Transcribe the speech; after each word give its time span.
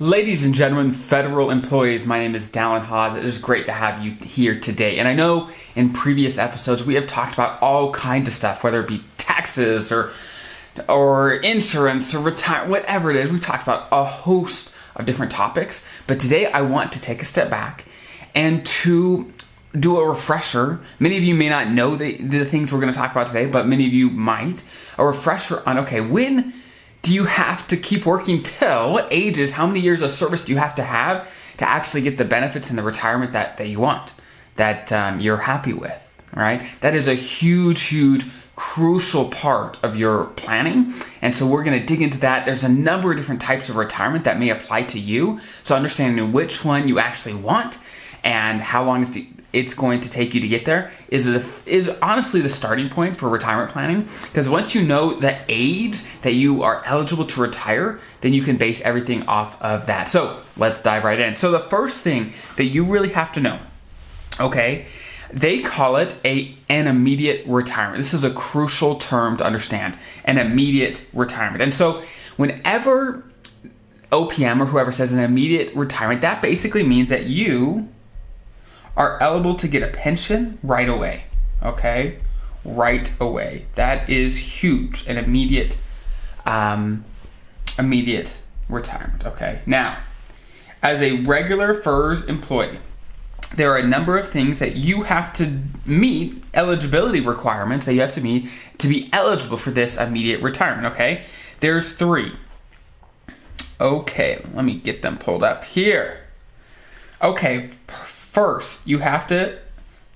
Ladies 0.00 0.46
and 0.46 0.54
gentlemen, 0.54 0.92
federal 0.92 1.50
employees, 1.50 2.06
my 2.06 2.20
name 2.20 2.36
is 2.36 2.48
Dallin 2.48 2.84
Haws. 2.84 3.16
It 3.16 3.24
is 3.24 3.36
great 3.36 3.64
to 3.64 3.72
have 3.72 4.04
you 4.04 4.12
here 4.12 4.56
today. 4.56 5.00
And 5.00 5.08
I 5.08 5.12
know 5.12 5.50
in 5.74 5.92
previous 5.92 6.38
episodes 6.38 6.84
we 6.84 6.94
have 6.94 7.08
talked 7.08 7.34
about 7.34 7.60
all 7.60 7.92
kinds 7.92 8.28
of 8.28 8.34
stuff, 8.34 8.62
whether 8.62 8.80
it 8.80 8.86
be 8.86 9.02
taxes 9.16 9.90
or 9.90 10.12
or 10.88 11.32
insurance 11.32 12.14
or 12.14 12.20
retire, 12.20 12.68
whatever 12.68 13.10
it 13.10 13.16
is. 13.16 13.32
We've 13.32 13.42
talked 13.42 13.64
about 13.64 13.88
a 13.90 14.04
host 14.04 14.70
of 14.94 15.04
different 15.04 15.32
topics. 15.32 15.84
But 16.06 16.20
today 16.20 16.46
I 16.46 16.60
want 16.60 16.92
to 16.92 17.00
take 17.00 17.20
a 17.20 17.24
step 17.24 17.50
back 17.50 17.84
and 18.36 18.64
to 18.66 19.32
do 19.76 19.98
a 19.98 20.08
refresher. 20.08 20.78
Many 21.00 21.16
of 21.16 21.24
you 21.24 21.34
may 21.34 21.48
not 21.48 21.72
know 21.72 21.96
the, 21.96 22.18
the 22.18 22.44
things 22.44 22.72
we're 22.72 22.80
going 22.80 22.92
to 22.92 22.96
talk 22.96 23.10
about 23.10 23.26
today, 23.26 23.46
but 23.46 23.66
many 23.66 23.84
of 23.84 23.92
you 23.92 24.10
might. 24.10 24.62
A 24.96 25.04
refresher 25.04 25.60
on 25.66 25.76
okay, 25.78 26.00
when 26.00 26.54
do 27.02 27.14
you 27.14 27.24
have 27.24 27.66
to 27.68 27.76
keep 27.76 28.06
working 28.06 28.42
till? 28.42 28.92
What 28.92 29.08
ages? 29.10 29.52
How 29.52 29.66
many 29.66 29.80
years 29.80 30.02
of 30.02 30.10
service 30.10 30.44
do 30.44 30.52
you 30.52 30.58
have 30.58 30.74
to 30.76 30.82
have 30.82 31.32
to 31.58 31.68
actually 31.68 32.02
get 32.02 32.18
the 32.18 32.24
benefits 32.24 32.70
and 32.70 32.78
the 32.78 32.82
retirement 32.82 33.32
that, 33.32 33.56
that 33.56 33.68
you 33.68 33.80
want, 33.80 34.14
that 34.56 34.92
um, 34.92 35.20
you're 35.20 35.38
happy 35.38 35.72
with, 35.72 36.00
right? 36.34 36.62
That 36.80 36.94
is 36.94 37.08
a 37.08 37.14
huge, 37.14 37.82
huge, 37.82 38.26
crucial 38.56 39.28
part 39.28 39.78
of 39.84 39.96
your 39.96 40.24
planning. 40.24 40.92
And 41.22 41.34
so 41.34 41.46
we're 41.46 41.62
going 41.62 41.78
to 41.78 41.86
dig 41.86 42.02
into 42.02 42.18
that. 42.18 42.44
There's 42.44 42.64
a 42.64 42.68
number 42.68 43.12
of 43.12 43.16
different 43.16 43.40
types 43.40 43.68
of 43.68 43.76
retirement 43.76 44.24
that 44.24 44.38
may 44.38 44.50
apply 44.50 44.82
to 44.82 44.98
you. 44.98 45.40
So 45.62 45.76
understanding 45.76 46.32
which 46.32 46.64
one 46.64 46.88
you 46.88 46.98
actually 46.98 47.34
want 47.34 47.78
and 48.24 48.60
how 48.60 48.84
long 48.84 49.02
is 49.02 49.12
the 49.12 49.28
it's 49.52 49.72
going 49.72 50.00
to 50.00 50.10
take 50.10 50.34
you 50.34 50.40
to 50.40 50.48
get 50.48 50.64
there 50.64 50.90
is 51.08 51.26
a, 51.26 51.44
is 51.64 51.88
honestly 52.02 52.40
the 52.40 52.48
starting 52.48 52.88
point 52.88 53.16
for 53.16 53.28
retirement 53.28 53.70
planning. 53.70 54.08
Because 54.22 54.48
once 54.48 54.74
you 54.74 54.82
know 54.82 55.18
the 55.18 55.38
age 55.48 56.02
that 56.22 56.34
you 56.34 56.62
are 56.62 56.82
eligible 56.84 57.24
to 57.26 57.40
retire 57.40 57.98
then 58.20 58.32
you 58.32 58.42
can 58.42 58.56
base 58.56 58.80
everything 58.82 59.22
off 59.26 59.60
of 59.62 59.86
that. 59.86 60.08
So 60.08 60.42
let's 60.56 60.82
dive 60.82 61.04
right 61.04 61.18
in. 61.18 61.36
So 61.36 61.50
the 61.50 61.60
first 61.60 62.02
thing 62.02 62.32
that 62.56 62.64
you 62.64 62.84
really 62.84 63.10
have 63.10 63.32
to 63.32 63.40
know 63.40 63.58
okay 64.40 64.86
they 65.30 65.60
call 65.60 65.96
it 65.96 66.14
a 66.24 66.56
an 66.68 66.86
immediate 66.86 67.44
retirement. 67.46 67.98
This 67.98 68.14
is 68.14 68.24
a 68.24 68.30
crucial 68.30 68.96
term 68.96 69.36
to 69.36 69.44
understand 69.44 69.98
an 70.24 70.38
immediate 70.38 71.06
retirement. 71.12 71.62
And 71.62 71.74
so 71.74 72.02
whenever 72.36 73.24
opm 74.10 74.60
or 74.60 74.66
whoever 74.66 74.90
says 74.90 75.12
an 75.12 75.18
immediate 75.18 75.74
retirement 75.74 76.22
that 76.22 76.40
basically 76.40 76.82
means 76.82 77.10
that 77.10 77.26
you 77.26 77.88
are 78.98 79.16
eligible 79.22 79.54
to 79.54 79.68
get 79.68 79.82
a 79.82 79.86
pension 79.86 80.58
right 80.62 80.88
away. 80.88 81.24
Okay? 81.62 82.18
Right 82.64 83.10
away. 83.20 83.66
That 83.76 84.10
is 84.10 84.36
huge. 84.36 85.06
An 85.06 85.16
immediate, 85.16 85.78
um, 86.44 87.04
immediate 87.78 88.40
retirement. 88.68 89.24
Okay? 89.24 89.60
Now, 89.64 90.00
as 90.82 91.00
a 91.00 91.20
regular 91.22 91.80
FERS 91.80 92.24
employee, 92.24 92.80
there 93.54 93.72
are 93.72 93.78
a 93.78 93.86
number 93.86 94.18
of 94.18 94.28
things 94.28 94.58
that 94.58 94.76
you 94.76 95.04
have 95.04 95.32
to 95.34 95.62
meet, 95.86 96.42
eligibility 96.52 97.20
requirements 97.20 97.86
that 97.86 97.94
you 97.94 98.00
have 98.00 98.12
to 98.14 98.20
meet 98.20 98.50
to 98.78 98.88
be 98.88 99.08
eligible 99.12 99.56
for 99.56 99.70
this 99.70 99.96
immediate 99.96 100.42
retirement, 100.42 100.92
okay? 100.92 101.24
There's 101.60 101.92
three. 101.92 102.34
Okay, 103.80 104.44
let 104.52 104.64
me 104.64 104.74
get 104.74 105.02
them 105.02 105.18
pulled 105.18 105.44
up 105.44 105.64
here. 105.64 106.26
Okay, 107.22 107.70
First, 108.38 108.86
you 108.86 109.00
have 109.00 109.26
to, 109.26 109.58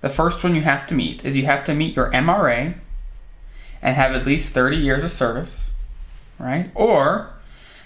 the 0.00 0.08
first 0.08 0.44
one 0.44 0.54
you 0.54 0.60
have 0.60 0.86
to 0.86 0.94
meet 0.94 1.24
is 1.24 1.34
you 1.34 1.44
have 1.46 1.64
to 1.64 1.74
meet 1.74 1.96
your 1.96 2.08
MRA 2.12 2.76
and 3.82 3.96
have 3.96 4.12
at 4.12 4.24
least 4.24 4.52
30 4.52 4.76
years 4.76 5.02
of 5.02 5.10
service, 5.10 5.70
right? 6.38 6.70
Or 6.76 7.30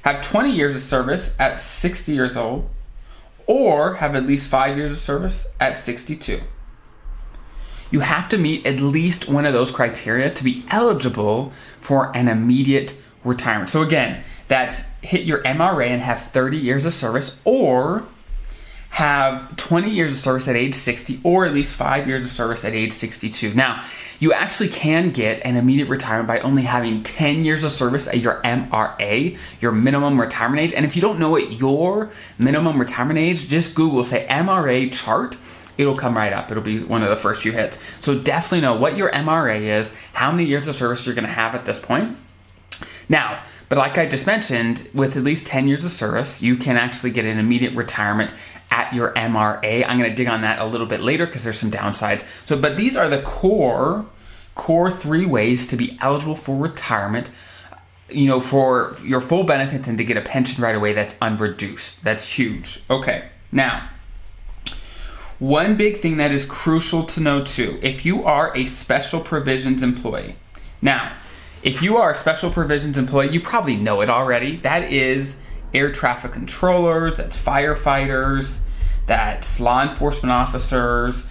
have 0.03 0.21
20 0.21 0.55
years 0.55 0.77
of 0.77 0.83
service 0.83 1.35
at 1.39 1.59
60 1.59 2.13
years 2.13 2.37
old, 2.37 2.69
or 3.47 3.95
have 3.95 4.15
at 4.15 4.27
least 4.27 4.47
five 4.47 4.77
years 4.77 4.93
of 4.93 4.99
service 4.99 5.47
at 5.59 5.79
62. 5.79 6.43
You 7.91 8.01
have 8.01 8.29
to 8.29 8.37
meet 8.37 8.67
at 8.67 8.79
least 8.79 9.31
one 9.31 9.47
of 9.47 9.55
those 9.55 9.71
criteria 9.71 10.29
to 10.29 10.45
be 10.45 10.67
eligible 10.69 11.51
for 11.81 12.15
an 12.15 12.29
immediate 12.29 12.95
retirement. 13.25 13.71
So, 13.71 13.81
again, 13.81 14.23
that's 14.49 14.83
hit 15.01 15.23
your 15.23 15.43
MRA 15.45 15.87
and 15.87 16.03
have 16.03 16.25
30 16.25 16.59
years 16.59 16.85
of 16.85 16.93
service, 16.93 17.39
or 17.47 18.05
have 18.97 19.55
20 19.57 19.91
years 19.91 20.11
of 20.11 20.17
service 20.17 20.49
at 20.49 20.57
age 20.57 20.75
60 20.75 21.21
or 21.23 21.45
at 21.45 21.53
least 21.53 21.75
five 21.75 22.09
years 22.09 22.25
of 22.25 22.31
service 22.31 22.65
at 22.65 22.73
age 22.73 22.95
62. 22.95 23.53
Now, 23.53 23.85
you 24.21 24.33
actually 24.33 24.71
can 24.71 25.11
get 25.11 25.45
an 25.45 25.57
immediate 25.57 25.91
retirement 25.91 26.27
by 26.27 26.41
only 26.41 26.63
having 26.63 27.03
10 27.03 27.45
years 27.45 27.63
of 27.63 27.73
service 27.73 28.09
at 28.09 28.21
your 28.21 28.41
MRA, 28.41 29.37
your 29.61 29.73
minimum 29.73 30.19
retirement 30.19 30.61
age. 30.61 30.73
And 30.73 30.87
if 30.87 30.97
you 30.97 31.03
don't 31.03 31.19
know 31.19 31.29
what 31.29 31.53
your 31.53 32.11
minimum 32.39 32.81
retirement 32.81 33.19
age, 33.19 33.49
just 33.49 33.75
Google, 33.75 34.03
say 34.03 34.27
MRA 34.31 34.91
chart. 34.91 35.37
It'll 35.77 35.95
come 35.95 36.17
right 36.17 36.33
up. 36.33 36.51
It'll 36.51 36.63
be 36.63 36.83
one 36.83 37.03
of 37.03 37.11
the 37.11 37.17
first 37.17 37.43
few 37.43 37.53
hits. 37.53 37.79
So 38.01 38.19
definitely 38.19 38.63
know 38.63 38.77
what 38.77 38.97
your 38.97 39.11
MRA 39.11 39.61
is, 39.61 39.93
how 40.15 40.31
many 40.31 40.47
years 40.47 40.69
of 40.69 40.75
service 40.75 41.05
you're 41.05 41.15
going 41.15 41.27
to 41.27 41.31
have 41.31 41.55
at 41.55 41.67
this 41.67 41.79
point. 41.79 42.17
Now, 43.11 43.43
but 43.69 43.79
like 43.79 43.99
I 43.99 44.07
just 44.07 44.27
mentioned, 44.27 44.89
with 44.95 45.17
at 45.17 45.25
least 45.25 45.47
10 45.47 45.69
years 45.69 45.85
of 45.85 45.91
service, 45.91 46.41
you 46.41 46.57
can 46.57 46.77
actually 46.77 47.11
get 47.11 47.25
an 47.25 47.39
immediate 47.39 47.75
retirement 47.75 48.33
at 48.87 48.95
your 48.95 49.13
MRA. 49.15 49.85
I'm 49.87 49.99
going 49.99 50.11
to 50.11 50.17
dig 50.17 50.29
on 50.29 50.43
that 50.43 50.59
a 50.59 50.67
little 50.67 50.87
bit 50.87 51.01
later 51.01 51.27
because 51.27 51.45
there's 51.45 51.59
some 51.59 51.71
downsides. 51.71 52.25
So, 52.45 52.59
but 52.59 52.77
these 52.77 52.97
are 52.97 53.09
the 53.09 53.23
core 53.23 54.07
core 54.55 54.91
three 54.91 55.27
ways 55.27 55.67
to 55.67 55.77
be 55.77 55.99
eligible 56.01 56.35
for 56.35 56.57
retirement 56.57 57.29
you 58.09 58.27
know, 58.27 58.41
for 58.41 58.97
your 59.05 59.21
full 59.21 59.45
benefits 59.45 59.89
and 59.89 59.99
to 59.99 60.05
get 60.05 60.17
a 60.17 60.21
pension 60.21 60.63
right 60.63 60.75
away 60.75 60.93
that's 60.93 61.15
unreduced. 61.15 62.03
That's 62.03 62.25
huge. 62.25 62.83
Okay, 62.89 63.29
now, 63.51 63.89
one 65.39 65.77
big 65.77 66.01
thing 66.01 66.17
that 66.17 66.31
is 66.31 66.45
crucial 66.45 67.05
to 67.05 67.21
know 67.21 67.45
too 67.45 67.79
if 67.83 68.07
you 68.07 68.25
are 68.25 68.57
a 68.57 68.65
special 68.65 69.21
provisions 69.21 69.83
employee. 69.83 70.37
Now, 70.81 71.13
if 71.63 71.83
you 71.83 71.97
are 71.97 72.13
a 72.13 72.17
special 72.17 72.51
provisions 72.51 72.97
employee, 72.97 73.31
you 73.31 73.41
probably 73.41 73.77
know 73.77 74.01
it 74.01 74.11
already. 74.11 74.57
That 74.59 74.93
is 74.93 75.37
air 75.75 75.91
traffic 75.91 76.33
controllers, 76.33 77.17
that's 77.17 77.37
firefighters, 77.37 78.59
that's 79.07 79.61
law 79.61 79.83
enforcement 79.83 80.33
officers. 80.33 81.27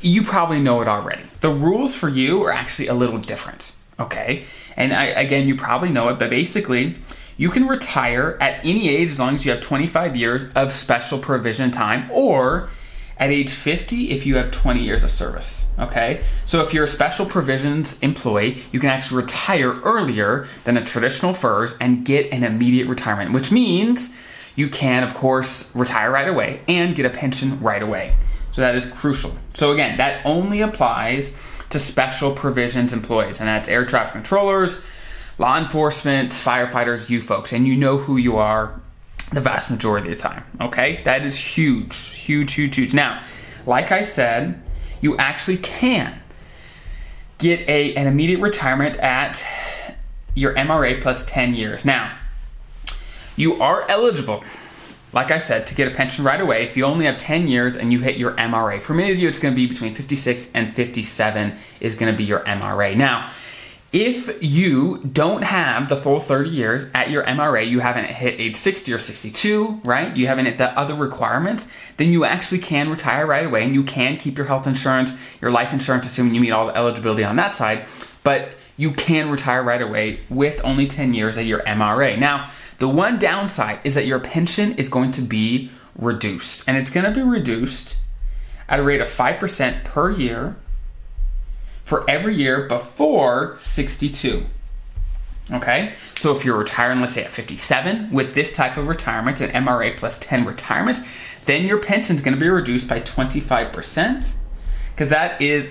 You 0.00 0.22
probably 0.22 0.60
know 0.60 0.80
it 0.80 0.88
already. 0.88 1.24
The 1.40 1.50
rules 1.50 1.94
for 1.94 2.08
you 2.08 2.42
are 2.44 2.52
actually 2.52 2.88
a 2.88 2.94
little 2.94 3.18
different, 3.18 3.72
okay? 3.98 4.44
And 4.76 4.92
I, 4.92 5.06
again, 5.06 5.48
you 5.48 5.56
probably 5.56 5.90
know 5.90 6.08
it, 6.08 6.18
but 6.18 6.30
basically, 6.30 6.96
you 7.36 7.50
can 7.50 7.68
retire 7.68 8.36
at 8.40 8.64
any 8.64 8.88
age 8.88 9.10
as 9.10 9.18
long 9.18 9.34
as 9.34 9.44
you 9.44 9.52
have 9.52 9.60
25 9.60 10.16
years 10.16 10.46
of 10.54 10.74
special 10.74 11.18
provision 11.18 11.70
time, 11.70 12.10
or 12.10 12.68
at 13.18 13.30
age 13.30 13.50
50 13.50 14.10
if 14.10 14.24
you 14.24 14.36
have 14.36 14.50
20 14.50 14.82
years 14.82 15.02
of 15.02 15.10
service. 15.10 15.66
Okay? 15.78 16.22
So 16.46 16.62
if 16.62 16.72
you're 16.72 16.84
a 16.84 16.88
special 16.88 17.26
provisions 17.26 17.98
employee, 18.00 18.62
you 18.72 18.80
can 18.80 18.90
actually 18.90 19.22
retire 19.22 19.74
earlier 19.80 20.46
than 20.64 20.76
a 20.76 20.84
traditional 20.84 21.34
FERS 21.34 21.74
and 21.80 22.04
get 22.04 22.32
an 22.32 22.44
immediate 22.44 22.88
retirement, 22.88 23.32
which 23.32 23.52
means 23.52 24.10
you 24.58 24.68
can, 24.68 25.04
of 25.04 25.14
course, 25.14 25.72
retire 25.72 26.10
right 26.10 26.26
away 26.26 26.60
and 26.66 26.96
get 26.96 27.06
a 27.06 27.10
pension 27.10 27.60
right 27.60 27.80
away. 27.80 28.12
So 28.50 28.60
that 28.60 28.74
is 28.74 28.86
crucial. 28.86 29.32
So 29.54 29.70
again, 29.70 29.98
that 29.98 30.26
only 30.26 30.62
applies 30.62 31.32
to 31.70 31.78
special 31.78 32.32
provisions 32.32 32.92
employees, 32.92 33.38
and 33.38 33.48
that's 33.48 33.68
air 33.68 33.86
traffic 33.86 34.14
controllers, 34.14 34.80
law 35.38 35.58
enforcement, 35.58 36.32
firefighters, 36.32 37.08
you 37.08 37.22
folks, 37.22 37.52
and 37.52 37.68
you 37.68 37.76
know 37.76 37.98
who 37.98 38.16
you 38.16 38.36
are 38.36 38.80
the 39.30 39.40
vast 39.40 39.70
majority 39.70 40.10
of 40.10 40.18
the 40.18 40.20
time. 40.20 40.42
Okay? 40.60 41.02
That 41.04 41.24
is 41.24 41.38
huge, 41.38 42.08
huge, 42.08 42.54
huge, 42.54 42.74
huge. 42.74 42.92
Now, 42.92 43.22
like 43.64 43.92
I 43.92 44.02
said, 44.02 44.60
you 45.00 45.16
actually 45.18 45.58
can 45.58 46.20
get 47.38 47.60
a, 47.68 47.94
an 47.94 48.08
immediate 48.08 48.40
retirement 48.40 48.96
at 48.96 49.40
your 50.34 50.52
MRA 50.54 51.00
plus 51.00 51.24
10 51.26 51.54
years. 51.54 51.84
Now, 51.84 52.18
you 53.38 53.62
are 53.62 53.88
eligible, 53.88 54.42
like 55.12 55.30
I 55.30 55.38
said, 55.38 55.66
to 55.68 55.74
get 55.74 55.90
a 55.90 55.94
pension 55.94 56.24
right 56.24 56.40
away 56.40 56.64
if 56.64 56.76
you 56.76 56.84
only 56.84 57.06
have 57.06 57.16
10 57.16 57.48
years 57.48 57.76
and 57.76 57.92
you 57.92 58.00
hit 58.00 58.18
your 58.18 58.32
MRA. 58.32 58.80
For 58.80 58.92
many 58.92 59.12
of 59.12 59.18
you, 59.18 59.28
it's 59.28 59.38
going 59.38 59.54
to 59.54 59.56
be 59.56 59.66
between 59.66 59.94
56 59.94 60.48
and 60.52 60.74
57 60.74 61.54
is 61.80 61.94
going 61.94 62.12
to 62.12 62.16
be 62.16 62.24
your 62.24 62.40
MRA. 62.40 62.96
Now, 62.96 63.30
if 63.90 64.42
you 64.42 64.98
don't 64.98 65.42
have 65.42 65.88
the 65.88 65.96
full 65.96 66.20
30 66.20 66.50
years 66.50 66.86
at 66.94 67.10
your 67.10 67.24
MRA, 67.24 67.66
you 67.66 67.80
haven't 67.80 68.04
hit 68.06 68.38
age 68.38 68.56
60 68.56 68.92
or 68.92 68.98
62, 68.98 69.80
right? 69.82 70.14
You 70.14 70.26
haven't 70.26 70.44
hit 70.44 70.58
the 70.58 70.78
other 70.78 70.94
requirements, 70.94 71.66
then 71.96 72.08
you 72.08 72.24
actually 72.24 72.58
can 72.58 72.90
retire 72.90 73.24
right 73.24 73.46
away 73.46 73.64
and 73.64 73.72
you 73.72 73.82
can 73.82 74.18
keep 74.18 74.36
your 74.36 74.46
health 74.46 74.66
insurance, 74.66 75.14
your 75.40 75.50
life 75.50 75.72
insurance, 75.72 76.04
assuming 76.04 76.34
you 76.34 76.40
meet 76.42 76.50
all 76.50 76.66
the 76.66 76.76
eligibility 76.76 77.24
on 77.24 77.36
that 77.36 77.54
side. 77.54 77.86
But 78.24 78.50
you 78.76 78.92
can 78.92 79.30
retire 79.30 79.62
right 79.62 79.80
away 79.80 80.20
with 80.28 80.60
only 80.62 80.86
10 80.86 81.14
years 81.14 81.38
at 81.38 81.46
your 81.46 81.60
MRA. 81.60 82.18
Now, 82.18 82.50
the 82.78 82.88
one 82.88 83.18
downside 83.18 83.80
is 83.84 83.94
that 83.94 84.06
your 84.06 84.20
pension 84.20 84.72
is 84.74 84.88
going 84.88 85.10
to 85.12 85.22
be 85.22 85.70
reduced, 85.96 86.64
and 86.66 86.76
it's 86.76 86.90
going 86.90 87.04
to 87.04 87.12
be 87.12 87.22
reduced 87.22 87.96
at 88.68 88.80
a 88.80 88.82
rate 88.82 89.00
of 89.00 89.08
5% 89.08 89.84
per 89.84 90.10
year 90.10 90.56
for 91.84 92.08
every 92.08 92.34
year 92.34 92.66
before 92.68 93.56
62. 93.58 94.46
Okay, 95.50 95.94
so 96.18 96.36
if 96.36 96.44
you're 96.44 96.58
retiring, 96.58 97.00
let's 97.00 97.14
say 97.14 97.24
at 97.24 97.30
57, 97.30 98.12
with 98.12 98.34
this 98.34 98.52
type 98.52 98.76
of 98.76 98.86
retirement, 98.86 99.40
an 99.40 99.50
MRA 99.50 99.96
plus 99.96 100.18
10 100.18 100.44
retirement, 100.44 100.98
then 101.46 101.64
your 101.64 101.78
pension 101.78 102.16
is 102.16 102.22
going 102.22 102.34
to 102.34 102.40
be 102.40 102.50
reduced 102.50 102.86
by 102.86 103.00
25%, 103.00 104.28
because 104.90 105.08
that 105.08 105.40
is 105.40 105.68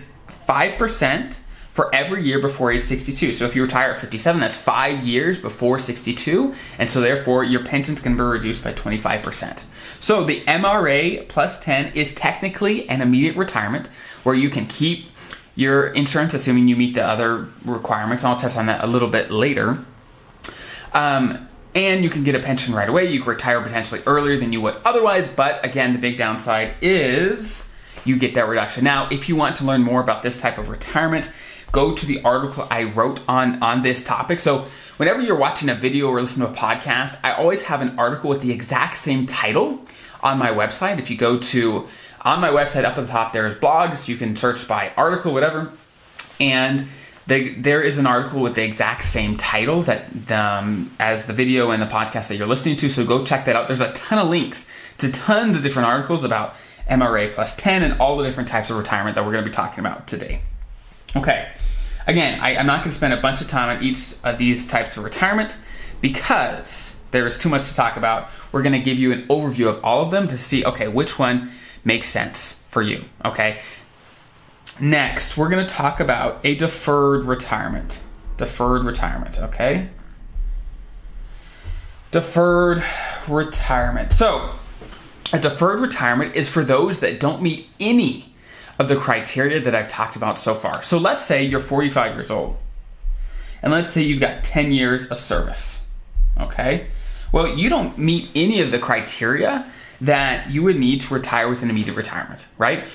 5% 0.50 1.38
for 1.78 1.94
every 1.94 2.24
year 2.24 2.40
before 2.40 2.72
age 2.72 2.82
62. 2.82 3.34
So 3.34 3.46
if 3.46 3.56
you 3.56 3.62
retire 3.62 3.92
at 3.92 4.02
57, 4.02 4.42
that's 4.42 4.56
five 4.56 5.06
years 5.06 5.38
before 5.38 5.78
62, 5.78 6.56
and 6.80 6.90
so 6.90 7.00
therefore 7.02 7.44
your 7.44 7.64
pension's 7.64 8.02
going 8.02 8.18
to 8.18 8.24
be 8.24 8.28
reduced 8.28 8.64
by 8.64 8.74
25%. 8.74 9.62
So 10.00 10.24
the 10.24 10.44
MRA 10.46 11.28
plus 11.28 11.60
10 11.60 11.94
is 11.94 12.16
technically 12.16 12.90
an 12.90 13.04
immediate 13.04 13.36
retirement 13.36 13.90
where 14.24 14.34
you 14.34 14.50
can 14.50 14.66
keep 14.66 15.06
your 15.54 15.90
insurance, 15.90 16.34
assuming 16.34 16.68
you 16.68 16.76
meet 16.76 16.96
the 16.96 17.06
other 17.06 17.48
requirements. 17.64 18.24
I'll 18.24 18.38
touch 18.38 18.58
on 18.58 18.66
that 18.66 18.84
a 18.84 18.88
little 18.88 19.10
bit 19.10 19.30
later. 19.30 19.78
Um, 20.94 21.48
and 21.76 22.04
you 22.04 22.10
can 22.10 22.24
get 22.24 22.34
a 22.34 22.40
pension 22.40 22.74
right 22.74 22.90
away. 22.90 23.12
You 23.12 23.20
can 23.20 23.30
retire 23.30 23.62
potentially 23.62 24.02
earlier 24.08 24.36
than 24.40 24.52
you 24.52 24.62
would 24.62 24.78
otherwise, 24.84 25.28
but 25.28 25.64
again, 25.64 25.94
the 25.94 26.00
big 26.00 26.18
downside 26.18 26.74
is 26.82 27.70
you 28.04 28.18
get 28.18 28.34
that 28.34 28.48
reduction. 28.48 28.84
Now, 28.84 29.08
if 29.12 29.30
you 29.30 29.36
want 29.36 29.58
to 29.58 29.64
learn 29.64 29.84
more 29.84 30.02
about 30.02 30.24
this 30.24 30.42
type 30.42 30.58
of 30.58 30.70
retirement, 30.70 31.30
go 31.72 31.94
to 31.94 32.06
the 32.06 32.22
article 32.24 32.68
I 32.70 32.84
wrote 32.84 33.22
on 33.28 33.62
on 33.62 33.82
this 33.82 34.04
topic. 34.04 34.40
So, 34.40 34.66
whenever 34.98 35.22
you're 35.22 35.38
watching 35.38 35.70
a 35.70 35.76
video 35.76 36.08
or 36.08 36.22
listening 36.22 36.48
to 36.48 36.54
a 36.54 36.56
podcast, 36.56 37.18
I 37.24 37.34
always 37.34 37.64
have 37.64 37.82
an 37.82 37.98
article 38.00 38.30
with 38.30 38.42
the 38.42 38.52
exact 38.52 38.98
same 38.98 39.26
title 39.26 39.80
on 40.22 40.38
my 40.38 40.50
website. 40.50 41.00
If 41.00 41.10
you 41.10 41.18
go 41.18 41.38
to 41.40 41.88
on 42.22 42.42
my 42.42 42.50
website 42.50 42.84
up 42.84 42.98
at 42.98 43.06
the 43.06 43.12
top, 43.12 43.34
there's 43.34 43.56
blogs. 43.56 44.08
You 44.08 44.18
can 44.18 44.36
search 44.36 44.68
by 44.68 44.92
article, 44.98 45.34
whatever, 45.34 45.72
and 46.40 46.88
the, 47.28 47.54
there 47.56 47.82
is 47.82 47.98
an 47.98 48.08
article 48.08 48.42
with 48.42 48.56
the 48.56 48.64
exact 48.64 49.04
same 49.04 49.36
title 49.36 49.84
that 49.84 50.32
um, 50.32 50.92
as 50.98 51.26
the 51.26 51.34
video 51.34 51.72
and 51.72 51.82
the 51.82 51.88
podcast 51.88 52.30
that 52.30 52.38
you're 52.38 52.48
listening 52.48 52.78
to. 52.78 52.90
So 52.90 53.06
go 53.06 53.26
check 53.26 53.46
that 53.46 53.56
out. 53.56 53.68
There's 53.68 53.82
a 53.82 53.92
ton 53.92 54.20
of 54.20 54.30
links 54.30 54.66
to 55.00 55.12
tons 55.12 55.58
of 55.58 55.64
different 55.64 55.88
articles 55.88 56.24
about 56.24 56.56
MRA 56.90 57.34
plus 57.34 57.54
10 57.58 57.84
and 57.84 58.00
all 58.00 58.18
the 58.18 58.24
different 58.24 58.48
types 58.48 58.70
of 58.70 58.78
retirement 58.78 59.16
that 59.16 59.26
we're 59.26 59.34
going 59.34 59.44
to 59.44 59.50
be 59.50 59.54
talking 59.54 59.80
about 59.80 60.08
today. 60.08 60.42
Okay, 61.16 61.52
again, 62.08 62.40
I, 62.40 62.56
I'm 62.56 62.66
not 62.66 62.80
going 62.80 62.90
to 62.90 62.96
spend 62.96 63.14
a 63.14 63.22
bunch 63.22 63.42
of 63.42 63.48
time 63.48 63.78
on 63.78 63.84
each 63.84 64.16
of 64.24 64.38
these 64.38 64.66
types 64.66 64.98
of 64.98 65.04
retirement 65.04 65.56
because 66.02 66.96
there 67.12 67.28
is 67.28 67.38
too 67.38 67.50
much 67.50 67.68
to 67.68 67.76
talk 67.76 67.98
about. 67.98 68.30
We're 68.52 68.64
going 68.64 68.74
to 68.74 68.80
give 68.80 68.98
you 68.98 69.12
an 69.12 69.28
overview 69.28 69.68
of 69.68 69.84
all 69.84 70.02
of 70.02 70.12
them 70.12 70.28
to 70.30 70.38
see, 70.38 70.66
okay, 70.66 70.88
which 70.88 71.20
one 71.20 71.52
makes 71.84 72.08
sense 72.08 72.60
for 72.72 72.82
you. 72.82 73.06
Okay, 73.24 73.60
next, 74.80 75.38
we're 75.38 75.50
going 75.50 75.66
to 75.66 75.74
talk 75.74 76.00
about 76.00 76.40
a 76.44 76.56
deferred 76.56 77.26
retirement. 77.26 78.00
Deferred 78.38 78.84
retirement, 78.84 79.40
okay? 79.40 79.90
Deferred 82.12 82.84
retirement. 83.28 84.14
So, 84.14 84.52
a 85.34 85.40
deferred 85.40 85.80
retirement 85.80 86.36
is 86.36 86.48
for 86.48 86.64
those 86.64 87.00
that 87.00 87.20
don't 87.20 87.42
meet 87.42 87.68
any 87.80 88.27
of 88.80 88.88
the 88.88 88.96
criteria 88.96 89.60
that 89.60 89.74
I've 89.74 89.88
talked 89.88 90.16
about 90.16 90.38
so 90.38 90.54
far. 90.54 90.84
So, 90.84 90.98
let's 90.98 91.24
say 91.24 91.44
you're 91.44 91.60
45 91.60 92.16
years 92.16 92.32
old, 92.32 92.58
and 93.62 93.72
let's 93.72 93.90
say 93.90 94.02
you've 94.02 94.20
got 94.20 94.44
10 94.44 94.72
years 94.72 95.08
of 95.08 95.20
service, 95.20 95.84
okay? 96.40 96.88
Well, 97.32 97.48
you 97.48 97.70
don't 97.70 97.98
meet 97.98 98.30
any 98.36 98.62
of 98.62 98.72
the 98.72 98.80
criteria 98.80 99.66
that 100.00 100.50
you 100.50 100.64
would 100.64 100.78
need 100.78 101.02
to 101.02 101.14
retire 101.14 101.50
with 101.50 101.64
an 101.64 101.70
immediate 101.70 101.96
retirement, 101.96 102.46
right? 102.58 102.86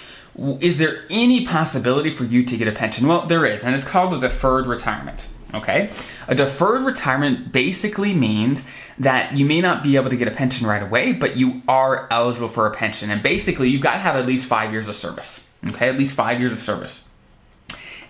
Is 0.61 0.79
there 0.79 1.05
any 1.11 1.45
possibility 1.45 2.11
for 2.11 2.25
you 2.25 2.43
to 2.45 2.57
get 2.57 2.67
a 2.67 2.73
pension? 2.73 3.07
Well, 3.07 3.27
there 3.27 3.45
is, 3.45 3.65
and 3.65 3.75
it's 3.75 3.85
called 3.85 4.15
a 4.15 4.21
deferred 4.21 4.67
retirement. 4.67 5.27
Okay? 5.55 5.91
A 6.29 6.35
deferred 6.35 6.83
retirement 6.83 7.53
basically 7.53 8.15
means 8.15 8.65
that 8.99 9.37
you 9.37 9.45
may 9.45 9.61
not 9.61 9.83
be 9.83 9.97
able 9.97 10.09
to 10.09 10.17
get 10.17 10.29
a 10.29 10.31
pension 10.31 10.67
right 10.67 10.83
away, 10.83 11.13
but 11.13 11.37
you 11.37 11.61
are 11.69 12.09
eligible 12.11 12.49
for 12.49 12.67
a 12.67 12.71
pension. 12.71 13.11
And 13.11 13.23
basically, 13.23 13.69
you've 13.69 13.83
got 13.83 13.95
to 13.95 13.99
have 13.99 14.17
at 14.17 14.25
least 14.25 14.47
five 14.47 14.73
years 14.73 14.89
of 14.89 14.97
service. 14.97 15.47
Okay? 15.67 15.89
At 15.89 15.99
least 15.99 16.15
five 16.15 16.41
years 16.41 16.53
of 16.53 16.59
service. 16.59 17.05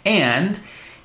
And 0.05 0.61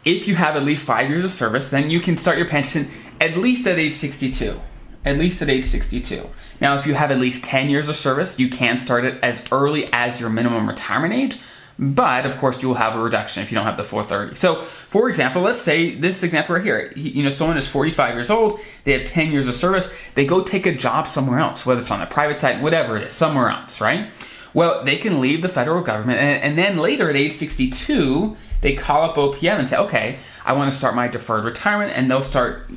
if 0.06 0.28
you 0.28 0.36
have 0.36 0.56
at 0.56 0.64
least 0.64 0.84
five 0.84 1.10
years 1.10 1.24
of 1.24 1.32
service, 1.32 1.70
then 1.70 1.90
you 1.90 2.00
can 2.00 2.18
start 2.18 2.38
your 2.38 2.48
pension 2.48 2.90
at 3.20 3.36
least 3.36 3.68
at 3.68 3.78
age 3.78 3.94
62 3.94 4.60
at 5.08 5.18
least 5.18 5.42
at 5.42 5.50
age 5.50 5.66
62. 5.66 6.30
Now, 6.60 6.78
if 6.78 6.86
you 6.86 6.94
have 6.94 7.12
at 7.12 7.18
least 7.18 7.44
10 7.46 7.70
years 7.70 7.88
of 7.88 7.96
service, 7.96 8.38
you 8.38 8.50
can 8.50 8.78
start 8.78 9.06
it 9.06 9.18
as 9.24 9.42
early 9.52 9.88
as 9.94 10.20
your 10.20 10.30
minimum 10.30 10.68
retirement 10.68 11.14
age, 11.14 11.40
but 11.80 12.26
of 12.26 12.38
course, 12.38 12.62
you 12.62 12.68
will 12.68 12.76
have 12.76 12.96
a 12.96 13.00
reduction 13.00 13.42
if 13.42 13.52
you 13.52 13.56
don't 13.56 13.66
have 13.66 13.78
the 13.78 13.84
430. 13.84 14.36
So, 14.36 14.62
for 14.62 15.08
example, 15.08 15.44
let's 15.44 15.62
say 15.62 15.96
this 15.96 16.24
example 16.24 16.56
right 16.56 16.64
here, 16.64 16.92
you 16.96 17.24
know, 17.24 17.30
someone 17.30 17.58
is 17.58 17.68
45 17.68 18.16
years 18.16 18.30
old, 18.30 18.60
they 18.84 18.94
have 18.94 19.06
10 19.06 19.32
years 19.32 19.48
of 19.48 19.56
service, 19.56 19.94
they 20.16 20.26
go 20.26 20.42
take 20.42 20.66
a 20.66 20.74
job 20.74 21.08
somewhere 21.08 21.40
else, 21.40 21.66
whether 21.66 21.80
it's 21.80 21.92
on 21.92 22.00
the 22.00 22.06
private 22.06 22.38
side, 22.38 22.62
whatever 22.62 22.98
it 22.98 23.04
is, 23.04 23.12
somewhere 23.14 23.50
else, 23.50 23.80
right? 23.80 24.10
Well, 24.58 24.84
they 24.84 24.98
can 24.98 25.22
leave 25.22 25.44
the 25.44 25.50
federal 25.50 25.84
government, 25.84 26.20
and, 26.20 26.42
and 26.42 26.58
then 26.58 26.78
later 26.78 27.12
at 27.12 27.16
age 27.16 27.34
62, 27.34 28.36
they 28.62 28.74
call 28.74 29.04
up 29.08 29.16
OPM 29.16 29.60
and 29.60 29.70
say, 29.70 29.78
okay, 29.78 30.18
I 30.44 30.54
want 30.54 30.72
to 30.72 30.76
start 30.76 30.96
my 30.96 31.08
deferred 31.08 31.46
retirement, 31.46 31.92
and 31.96 32.10
they'll 32.10 32.24
start, 32.24 32.68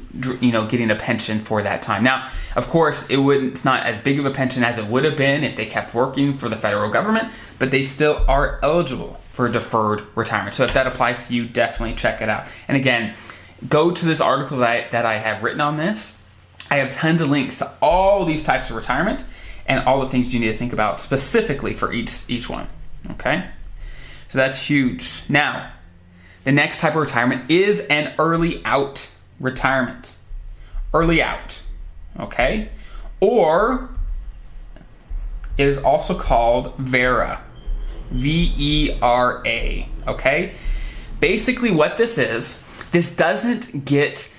you 0.42 0.52
know, 0.52 0.66
getting 0.66 0.90
a 0.90 0.94
pension 0.94 1.40
for 1.40 1.62
that 1.62 1.80
time. 1.80 2.04
Now, 2.04 2.28
of 2.54 2.68
course, 2.68 3.08
it 3.08 3.16
wouldn't, 3.16 3.52
it's 3.54 3.64
not 3.64 3.86
as 3.86 3.96
big 3.96 4.18
of 4.18 4.26
a 4.26 4.30
pension 4.30 4.62
as 4.62 4.76
it 4.76 4.88
would 4.88 5.04
have 5.04 5.16
been 5.16 5.42
if 5.42 5.56
they 5.56 5.64
kept 5.64 5.94
working 5.94 6.34
for 6.34 6.50
the 6.50 6.56
federal 6.56 6.90
government, 6.90 7.32
but 7.58 7.70
they 7.70 7.82
still 7.82 8.26
are 8.28 8.60
eligible 8.62 9.18
for 9.32 9.48
deferred 9.48 10.02
retirement. 10.14 10.52
So 10.52 10.64
if 10.64 10.74
that 10.74 10.86
applies 10.86 11.28
to 11.28 11.34
you, 11.34 11.48
definitely 11.48 11.96
check 11.96 12.20
it 12.20 12.28
out. 12.28 12.46
And 12.68 12.76
again, 12.76 13.14
go 13.70 13.90
to 13.90 14.04
this 14.04 14.20
article 14.20 14.58
that 14.58 14.68
I, 14.68 14.88
that 14.90 15.06
I 15.06 15.16
have 15.16 15.42
written 15.42 15.62
on 15.62 15.78
this. 15.78 16.18
I 16.70 16.76
have 16.76 16.90
tons 16.90 17.22
of 17.22 17.30
links 17.30 17.56
to 17.56 17.72
all 17.80 18.26
these 18.26 18.44
types 18.44 18.68
of 18.68 18.76
retirement 18.76 19.24
and 19.70 19.86
all 19.86 20.00
the 20.00 20.08
things 20.08 20.34
you 20.34 20.40
need 20.40 20.50
to 20.50 20.58
think 20.58 20.72
about 20.72 21.00
specifically 21.00 21.72
for 21.72 21.92
each 21.92 22.24
each 22.28 22.50
one. 22.50 22.66
Okay? 23.12 23.48
So 24.28 24.38
that's 24.38 24.62
huge. 24.62 25.22
Now, 25.28 25.70
the 26.42 26.50
next 26.50 26.80
type 26.80 26.94
of 26.94 27.00
retirement 27.00 27.48
is 27.48 27.78
an 27.88 28.12
early 28.18 28.62
out 28.64 29.08
retirement. 29.38 30.16
Early 30.92 31.22
out. 31.22 31.62
Okay? 32.18 32.70
Or 33.20 33.90
it 35.56 35.68
is 35.68 35.78
also 35.78 36.18
called 36.18 36.76
VERA. 36.76 37.40
V 38.10 38.52
E 38.56 38.98
R 39.00 39.40
A. 39.46 39.88
Okay? 40.08 40.54
Basically, 41.20 41.70
what 41.70 41.96
this 41.96 42.18
is, 42.18 42.58
this 42.90 43.14
doesn't 43.14 43.84
get 43.84 44.32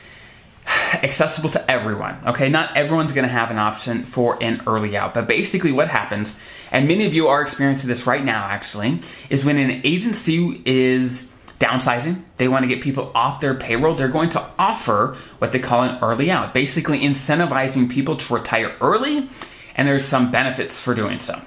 accessible 0.93 1.49
to 1.49 1.71
everyone. 1.71 2.17
Okay, 2.25 2.49
not 2.49 2.75
everyone's 2.75 3.13
going 3.13 3.27
to 3.27 3.33
have 3.33 3.51
an 3.51 3.57
option 3.57 4.03
for 4.03 4.41
an 4.41 4.61
early 4.67 4.95
out, 4.97 5.13
but 5.13 5.27
basically, 5.27 5.71
what 5.71 5.87
happens, 5.87 6.35
and 6.71 6.87
many 6.87 7.05
of 7.05 7.13
you 7.13 7.27
are 7.27 7.41
experiencing 7.41 7.87
this 7.87 8.05
right 8.07 8.23
now 8.23 8.45
actually, 8.45 8.99
is 9.29 9.45
when 9.45 9.57
an 9.57 9.81
agency 9.83 10.61
is 10.65 11.29
downsizing, 11.59 12.23
they 12.37 12.47
want 12.47 12.63
to 12.63 12.67
get 12.67 12.81
people 12.81 13.11
off 13.13 13.39
their 13.39 13.53
payroll, 13.53 13.93
they're 13.93 14.07
going 14.07 14.31
to 14.31 14.43
offer 14.57 15.15
what 15.37 15.51
they 15.51 15.59
call 15.59 15.83
an 15.83 15.97
early 16.01 16.31
out, 16.31 16.53
basically 16.53 16.99
incentivizing 16.99 17.89
people 17.89 18.15
to 18.15 18.33
retire 18.33 18.75
early, 18.81 19.29
and 19.75 19.87
there's 19.87 20.03
some 20.03 20.31
benefits 20.31 20.79
for 20.79 20.95
doing 20.95 21.19
so, 21.19 21.39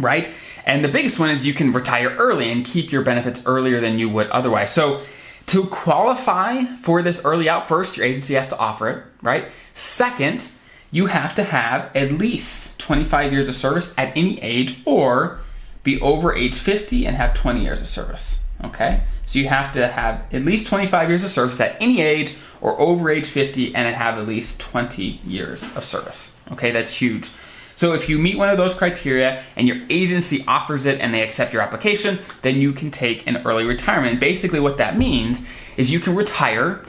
right? 0.00 0.28
And 0.64 0.84
the 0.84 0.88
biggest 0.88 1.20
one 1.20 1.30
is 1.30 1.46
you 1.46 1.54
can 1.54 1.72
retire 1.72 2.10
early 2.16 2.50
and 2.50 2.64
keep 2.64 2.90
your 2.90 3.02
benefits 3.02 3.40
earlier 3.46 3.80
than 3.80 4.00
you 4.00 4.08
would 4.08 4.26
otherwise. 4.30 4.72
So, 4.72 5.02
to 5.46 5.64
qualify 5.66 6.64
for 6.76 7.02
this 7.02 7.20
early 7.24 7.48
out, 7.48 7.68
first, 7.68 7.96
your 7.96 8.06
agency 8.06 8.34
has 8.34 8.48
to 8.48 8.58
offer 8.58 8.88
it, 8.88 9.04
right? 9.22 9.50
Second, 9.74 10.50
you 10.90 11.06
have 11.06 11.34
to 11.36 11.44
have 11.44 11.94
at 11.94 12.12
least 12.12 12.78
25 12.78 13.32
years 13.32 13.48
of 13.48 13.54
service 13.54 13.92
at 13.96 14.16
any 14.16 14.40
age 14.42 14.80
or 14.84 15.40
be 15.82 16.00
over 16.00 16.34
age 16.34 16.56
50 16.56 17.06
and 17.06 17.16
have 17.16 17.34
20 17.34 17.62
years 17.62 17.80
of 17.80 17.88
service. 17.88 18.40
Okay? 18.64 19.02
So 19.26 19.38
you 19.38 19.48
have 19.48 19.72
to 19.74 19.86
have 19.88 20.22
at 20.32 20.44
least 20.44 20.66
25 20.66 21.08
years 21.08 21.24
of 21.24 21.30
service 21.30 21.60
at 21.60 21.76
any 21.80 22.00
age 22.00 22.36
or 22.60 22.78
over 22.80 23.10
age 23.10 23.26
50 23.26 23.74
and 23.74 23.94
have 23.94 24.18
at 24.18 24.26
least 24.26 24.58
20 24.60 25.20
years 25.24 25.62
of 25.76 25.84
service. 25.84 26.32
Okay? 26.52 26.70
That's 26.70 26.90
huge. 26.90 27.30
So 27.76 27.92
if 27.92 28.08
you 28.08 28.18
meet 28.18 28.38
one 28.38 28.48
of 28.48 28.56
those 28.56 28.74
criteria 28.74 29.44
and 29.54 29.68
your 29.68 29.76
agency 29.90 30.42
offers 30.48 30.86
it 30.86 30.98
and 30.98 31.14
they 31.14 31.22
accept 31.22 31.52
your 31.52 31.62
application, 31.62 32.18
then 32.40 32.60
you 32.60 32.72
can 32.72 32.90
take 32.90 33.26
an 33.26 33.36
early 33.46 33.64
retirement. 33.64 34.18
Basically, 34.18 34.58
what 34.58 34.78
that 34.78 34.96
means 34.96 35.42
is 35.76 35.90
you 35.90 36.00
can 36.00 36.16
retire, 36.16 36.80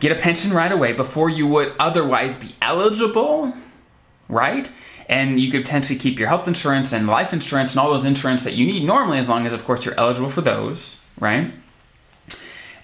get 0.00 0.10
a 0.10 0.16
pension 0.16 0.52
right 0.52 0.72
away 0.72 0.92
before 0.92 1.30
you 1.30 1.46
would 1.46 1.72
otherwise 1.78 2.36
be 2.36 2.56
eligible, 2.60 3.54
right? 4.28 4.70
And 5.08 5.40
you 5.40 5.52
could 5.52 5.62
potentially 5.62 5.98
keep 5.98 6.18
your 6.18 6.28
health 6.28 6.48
insurance 6.48 6.92
and 6.92 7.06
life 7.06 7.32
insurance 7.32 7.72
and 7.72 7.80
all 7.80 7.92
those 7.92 8.04
insurance 8.04 8.42
that 8.42 8.54
you 8.54 8.66
need 8.66 8.82
normally, 8.84 9.18
as 9.18 9.28
long 9.28 9.46
as, 9.46 9.52
of 9.52 9.64
course, 9.64 9.84
you're 9.84 9.98
eligible 9.98 10.30
for 10.30 10.42
those, 10.42 10.96
right? 11.20 11.52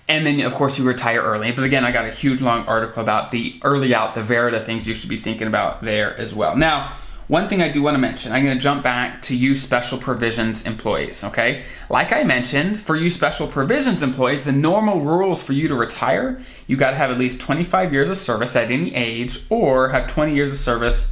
And 0.08 0.24
then, 0.24 0.40
of 0.40 0.54
course, 0.54 0.78
you 0.78 0.84
retire 0.84 1.20
early. 1.20 1.50
But 1.50 1.64
again, 1.64 1.84
I 1.84 1.90
got 1.90 2.04
a 2.06 2.12
huge 2.12 2.40
long 2.40 2.64
article 2.66 3.02
about 3.02 3.32
the 3.32 3.58
early 3.62 3.92
out, 3.92 4.14
the 4.14 4.22
VERA 4.22 4.64
things 4.64 4.86
you 4.86 4.94
should 4.94 5.08
be 5.08 5.18
thinking 5.18 5.48
about 5.48 5.82
there 5.82 6.16
as 6.16 6.32
well. 6.32 6.56
Now, 6.56 6.96
one 7.26 7.48
thing 7.48 7.62
I 7.62 7.70
do 7.70 7.82
want 7.82 7.94
to 7.94 7.98
mention, 7.98 8.32
I'm 8.32 8.44
going 8.44 8.56
to 8.56 8.62
jump 8.62 8.82
back 8.82 9.22
to 9.22 9.36
you 9.36 9.56
special 9.56 9.98
provisions 9.98 10.66
employees, 10.66 11.24
okay? 11.24 11.64
Like 11.88 12.12
I 12.12 12.22
mentioned, 12.22 12.78
for 12.78 12.96
you 12.96 13.08
special 13.08 13.48
provisions 13.48 14.02
employees, 14.02 14.44
the 14.44 14.52
normal 14.52 15.00
rules 15.00 15.42
for 15.42 15.54
you 15.54 15.66
to 15.68 15.74
retire, 15.74 16.40
you 16.66 16.76
got 16.76 16.90
to 16.90 16.96
have 16.96 17.10
at 17.10 17.18
least 17.18 17.40
25 17.40 17.92
years 17.92 18.10
of 18.10 18.18
service 18.18 18.54
at 18.56 18.70
any 18.70 18.94
age 18.94 19.42
or 19.48 19.88
have 19.88 20.10
20 20.10 20.34
years 20.34 20.52
of 20.52 20.58
service 20.58 21.08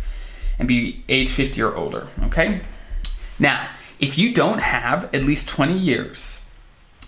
and 0.59 0.69
be 0.69 1.02
age 1.09 1.31
50 1.31 1.62
or 1.62 1.75
older, 1.75 2.09
okay? 2.25 2.61
Now, 3.38 3.71
if 3.99 4.19
you 4.19 4.35
don't 4.35 4.61
have 4.61 5.14
at 5.14 5.25
least 5.25 5.49
20 5.49 5.78
years 5.78 6.40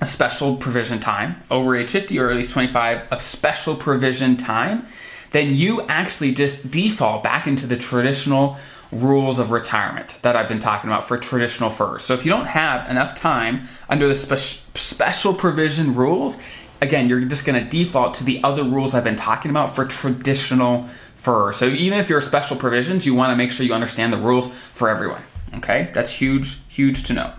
of 0.00 0.08
special 0.08 0.56
provision 0.56 0.98
time, 0.98 1.42
over 1.50 1.76
age 1.76 1.90
50 1.90 2.18
or 2.18 2.30
at 2.30 2.36
least 2.36 2.52
25 2.52 3.12
of 3.12 3.20
special 3.20 3.76
provision 3.76 4.38
time, 4.38 4.86
then 5.32 5.54
you 5.54 5.82
actually 5.88 6.32
just 6.32 6.70
default 6.70 7.22
back 7.22 7.46
into 7.46 7.66
the 7.66 7.76
traditional 7.76 8.56
rules 8.94 9.38
of 9.38 9.50
retirement 9.50 10.18
that 10.22 10.36
I've 10.36 10.48
been 10.48 10.60
talking 10.60 10.88
about 10.88 11.06
for 11.06 11.18
traditional 11.18 11.70
FERS. 11.70 12.04
So 12.04 12.14
if 12.14 12.24
you 12.24 12.30
don't 12.30 12.46
have 12.46 12.88
enough 12.90 13.14
time 13.14 13.68
under 13.88 14.08
the 14.08 14.14
spe- 14.14 14.76
special 14.76 15.34
provision 15.34 15.94
rules, 15.94 16.36
again, 16.80 17.08
you're 17.08 17.20
just 17.24 17.44
going 17.44 17.62
to 17.62 17.68
default 17.68 18.14
to 18.14 18.24
the 18.24 18.42
other 18.42 18.62
rules 18.62 18.94
I've 18.94 19.04
been 19.04 19.16
talking 19.16 19.50
about 19.50 19.74
for 19.74 19.84
traditional 19.84 20.88
FERS. 21.16 21.56
So 21.56 21.66
even 21.66 21.98
if 21.98 22.08
you're 22.08 22.20
special 22.20 22.56
provisions, 22.56 23.04
you 23.04 23.14
want 23.14 23.30
to 23.32 23.36
make 23.36 23.50
sure 23.50 23.66
you 23.66 23.74
understand 23.74 24.12
the 24.12 24.18
rules 24.18 24.48
for 24.48 24.88
everyone. 24.88 25.22
Okay, 25.54 25.90
that's 25.92 26.10
huge, 26.10 26.58
huge 26.68 27.04
to 27.04 27.12
know. 27.12 27.32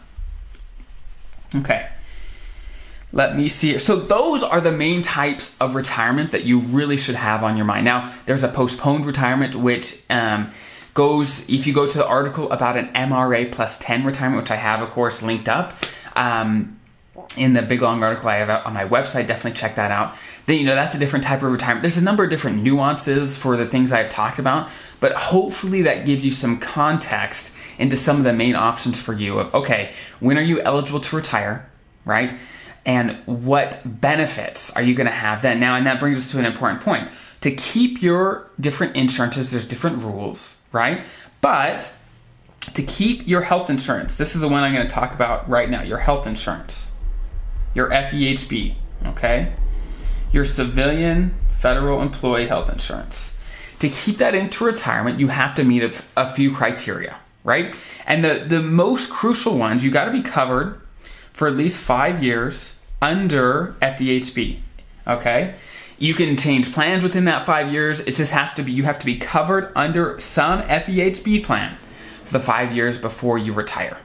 Okay. 1.53 1.89
Let 3.11 3.37
me 3.37 3.47
see. 3.47 3.77
So 3.79 3.95
those 3.95 4.43
are 4.43 4.59
the 4.59 4.73
main 4.73 5.01
types 5.01 5.55
of 5.61 5.73
retirement 5.73 6.33
that 6.33 6.43
you 6.43 6.59
really 6.59 6.97
should 6.97 7.15
have 7.15 7.43
on 7.43 7.55
your 7.55 7.65
mind. 7.65 7.85
Now, 7.85 8.13
there's 8.25 8.43
a 8.43 8.49
postponed 8.49 9.05
retirement, 9.05 9.55
which 9.55 9.97
um, 10.09 10.51
goes, 10.95 11.47
if 11.47 11.67
you 11.67 11.73
go 11.73 11.87
to 11.87 11.97
the 11.97 12.07
article 12.07 12.51
about 12.51 12.77
an 12.77 12.87
MRA 12.93 13.51
plus 13.51 13.77
10 13.77 14.03
retirement, 14.03 14.41
which 14.41 14.51
I 14.51 14.55
have, 14.55 14.81
of 14.81 14.89
course, 14.89 15.21
linked 15.21 15.47
up. 15.47 15.73
Um, 16.15 16.79
in 17.37 17.53
the 17.53 17.61
big 17.61 17.81
long 17.81 18.03
article 18.03 18.29
I 18.29 18.37
have 18.37 18.65
on 18.65 18.73
my 18.73 18.85
website, 18.85 19.27
definitely 19.27 19.59
check 19.59 19.75
that 19.75 19.91
out. 19.91 20.15
Then, 20.45 20.57
you 20.57 20.65
know, 20.65 20.75
that's 20.75 20.95
a 20.95 20.97
different 20.97 21.25
type 21.25 21.43
of 21.43 21.51
retirement. 21.51 21.81
There's 21.81 21.97
a 21.97 22.03
number 22.03 22.23
of 22.23 22.29
different 22.29 22.61
nuances 22.61 23.37
for 23.37 23.57
the 23.57 23.65
things 23.65 23.91
I've 23.91 24.09
talked 24.09 24.39
about, 24.39 24.69
but 24.99 25.13
hopefully 25.13 25.81
that 25.83 26.05
gives 26.05 26.23
you 26.23 26.31
some 26.31 26.59
context 26.59 27.53
into 27.77 27.97
some 27.97 28.17
of 28.17 28.23
the 28.23 28.33
main 28.33 28.55
options 28.55 28.99
for 28.99 29.13
you 29.13 29.39
of, 29.39 29.53
okay, 29.53 29.93
when 30.19 30.37
are 30.37 30.43
you 30.43 30.61
eligible 30.61 30.99
to 31.01 31.15
retire, 31.15 31.69
right? 32.05 32.35
And 32.85 33.17
what 33.25 33.81
benefits 33.83 34.71
are 34.71 34.81
you 34.81 34.93
going 34.93 35.07
to 35.07 35.13
have 35.13 35.41
then? 35.41 35.59
Now, 35.59 35.75
and 35.75 35.85
that 35.87 35.99
brings 35.99 36.17
us 36.19 36.31
to 36.31 36.39
an 36.39 36.45
important 36.45 36.81
point. 36.81 37.09
To 37.41 37.51
keep 37.51 38.01
your 38.01 38.49
different 38.59 38.95
insurances, 38.95 39.51
there's 39.51 39.65
different 39.65 40.03
rules, 40.03 40.55
right? 40.75 41.05
But 41.39 41.93
to 42.73 42.83
keep 42.83 43.25
your 43.25 43.41
health 43.41 43.69
insurance, 43.69 44.15
this 44.15 44.35
is 44.35 44.41
the 44.41 44.47
one 44.47 44.61
I'm 44.61 44.73
going 44.73 44.85
to 44.85 44.93
talk 44.93 45.15
about 45.15 45.49
right 45.49 45.69
now 45.69 45.81
your 45.81 45.99
health 45.99 46.27
insurance, 46.27 46.91
your 47.73 47.89
FEHB, 47.89 48.75
okay? 49.07 49.53
Your 50.31 50.45
civilian 50.45 51.33
federal 51.57 52.01
employee 52.01 52.47
health 52.47 52.69
insurance. 52.69 53.35
To 53.79 53.89
keep 53.89 54.17
that 54.17 54.35
into 54.35 54.65
retirement, 54.65 55.19
you 55.19 55.29
have 55.29 55.55
to 55.55 55.63
meet 55.63 55.83
a, 55.83 55.93
a 56.17 56.33
few 56.33 56.53
criteria, 56.53 57.17
right? 57.43 57.75
And 58.05 58.23
the, 58.23 58.43
the 58.45 58.61
most 58.61 59.09
crucial 59.09 59.57
ones, 59.57 59.83
you 59.83 59.91
got 59.91 60.05
to 60.05 60.11
be 60.11 60.21
covered 60.21 60.81
for 61.31 61.47
at 61.47 61.55
least 61.55 61.79
five 61.79 62.21
years 62.21 62.79
under 63.01 63.75
FEHB. 63.81 64.59
Okay? 65.07 65.55
You 65.97 66.13
can 66.13 66.35
change 66.37 66.73
plans 66.73 67.03
within 67.03 67.25
that 67.25 67.45
five 67.45 67.71
years. 67.71 67.99
It 68.01 68.15
just 68.15 68.31
has 68.31 68.53
to 68.55 68.63
be, 68.63 68.71
you 68.71 68.83
have 68.83 68.99
to 68.99 69.05
be 69.05 69.17
covered 69.17 69.71
under 69.75 70.19
some 70.19 70.61
FEHB 70.63 71.43
plan 71.43 71.77
for 72.25 72.33
the 72.33 72.39
five 72.39 72.75
years 72.75 72.97
before 72.97 73.37
you 73.37 73.53
retire. 73.53 73.97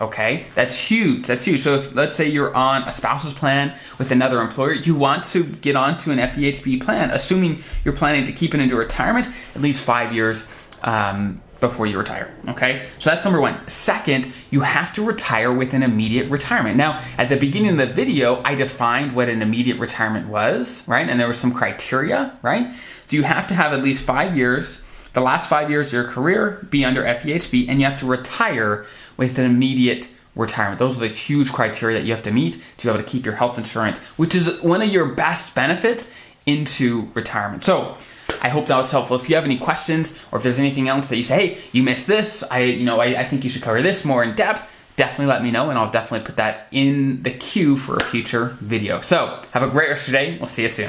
Okay? 0.00 0.46
That's 0.54 0.76
huge. 0.76 1.26
That's 1.26 1.44
huge. 1.44 1.60
So 1.60 1.76
if, 1.76 1.94
let's 1.94 2.16
say 2.16 2.28
you're 2.28 2.54
on 2.54 2.82
a 2.82 2.92
spouse's 2.92 3.32
plan 3.32 3.74
with 3.98 4.10
another 4.10 4.40
employer, 4.40 4.72
you 4.72 4.94
want 4.94 5.24
to 5.26 5.44
get 5.44 5.76
onto 5.76 6.10
an 6.10 6.18
FEHB 6.18 6.82
plan, 6.82 7.10
assuming 7.10 7.62
you're 7.84 7.96
planning 7.96 8.24
to 8.26 8.32
keep 8.32 8.54
it 8.54 8.60
into 8.60 8.76
retirement 8.76 9.28
at 9.54 9.60
least 9.60 9.82
five 9.82 10.12
years 10.12 10.46
um, 10.82 11.42
before 11.60 11.86
you 11.86 11.98
retire. 11.98 12.34
Okay, 12.48 12.86
so 12.98 13.10
that's 13.10 13.24
number 13.24 13.40
one. 13.40 13.66
Second, 13.66 14.32
you 14.50 14.60
have 14.60 14.92
to 14.94 15.02
retire 15.02 15.52
with 15.52 15.72
an 15.74 15.82
immediate 15.82 16.28
retirement. 16.28 16.76
Now, 16.76 17.02
at 17.16 17.28
the 17.28 17.36
beginning 17.36 17.70
of 17.70 17.78
the 17.78 17.92
video, 17.92 18.42
I 18.44 18.54
defined 18.54 19.14
what 19.14 19.28
an 19.28 19.42
immediate 19.42 19.78
retirement 19.78 20.28
was, 20.28 20.82
right? 20.86 21.08
And 21.08 21.18
there 21.18 21.26
were 21.26 21.34
some 21.34 21.52
criteria, 21.52 22.38
right? 22.42 22.72
So 23.06 23.16
you 23.16 23.22
have 23.22 23.48
to 23.48 23.54
have 23.54 23.72
at 23.72 23.82
least 23.82 24.02
five 24.02 24.36
years, 24.36 24.80
the 25.14 25.20
last 25.20 25.48
five 25.48 25.70
years 25.70 25.88
of 25.88 25.92
your 25.94 26.04
career, 26.04 26.66
be 26.70 26.84
under 26.84 27.02
FEHB, 27.02 27.68
and 27.68 27.80
you 27.80 27.86
have 27.86 27.98
to 28.00 28.06
retire 28.06 28.84
with 29.16 29.38
an 29.38 29.44
immediate 29.44 30.08
retirement. 30.34 30.78
Those 30.78 30.96
are 30.98 31.00
the 31.00 31.08
huge 31.08 31.52
criteria 31.52 31.98
that 31.98 32.04
you 32.04 32.12
have 32.12 32.22
to 32.24 32.30
meet 32.30 32.62
to 32.76 32.86
be 32.86 32.90
able 32.90 33.02
to 33.02 33.08
keep 33.08 33.24
your 33.24 33.36
health 33.36 33.56
insurance, 33.56 33.98
which 34.16 34.34
is 34.34 34.60
one 34.60 34.82
of 34.82 34.88
your 34.88 35.06
best 35.06 35.54
benefits 35.54 36.10
into 36.44 37.08
retirement. 37.14 37.64
So, 37.64 37.96
I 38.42 38.48
hope 38.48 38.66
that 38.66 38.76
was 38.76 38.90
helpful. 38.90 39.16
If 39.16 39.28
you 39.28 39.36
have 39.36 39.44
any 39.44 39.58
questions 39.58 40.18
or 40.30 40.38
if 40.38 40.42
there's 40.42 40.58
anything 40.58 40.88
else 40.88 41.08
that 41.08 41.16
you 41.16 41.22
say, 41.22 41.48
hey, 41.48 41.58
you 41.72 41.82
missed 41.82 42.06
this, 42.06 42.42
I 42.50 42.60
you 42.60 42.84
know, 42.84 43.00
I, 43.00 43.20
I 43.20 43.24
think 43.24 43.44
you 43.44 43.50
should 43.50 43.62
cover 43.62 43.82
this 43.82 44.04
more 44.04 44.22
in 44.22 44.34
depth, 44.34 44.68
definitely 44.96 45.26
let 45.26 45.42
me 45.42 45.50
know 45.50 45.70
and 45.70 45.78
I'll 45.78 45.90
definitely 45.90 46.26
put 46.26 46.36
that 46.36 46.68
in 46.70 47.22
the 47.22 47.30
queue 47.30 47.76
for 47.76 47.96
a 47.96 48.04
future 48.04 48.56
video. 48.60 49.00
So 49.00 49.42
have 49.52 49.62
a 49.62 49.68
great 49.68 49.90
rest 49.90 50.08
of 50.08 50.14
your 50.14 50.22
day. 50.22 50.38
We'll 50.38 50.48
see 50.48 50.62
you 50.62 50.68
soon. 50.68 50.84